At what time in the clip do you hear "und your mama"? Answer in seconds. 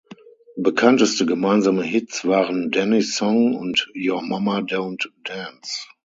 3.55-4.63